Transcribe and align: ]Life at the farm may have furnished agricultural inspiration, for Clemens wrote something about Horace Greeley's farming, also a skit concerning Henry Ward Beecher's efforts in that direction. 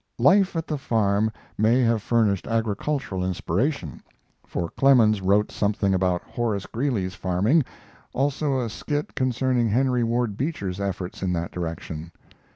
]Life 0.33 0.55
at 0.55 0.65
the 0.65 0.79
farm 0.79 1.31
may 1.59 1.81
have 1.81 2.01
furnished 2.01 2.47
agricultural 2.47 3.23
inspiration, 3.23 4.01
for 4.43 4.69
Clemens 4.71 5.21
wrote 5.21 5.51
something 5.51 5.93
about 5.93 6.23
Horace 6.23 6.65
Greeley's 6.65 7.13
farming, 7.13 7.63
also 8.11 8.59
a 8.61 8.67
skit 8.67 9.13
concerning 9.13 9.69
Henry 9.69 10.03
Ward 10.03 10.37
Beecher's 10.37 10.79
efforts 10.79 11.21
in 11.21 11.33
that 11.33 11.51
direction. 11.51 12.11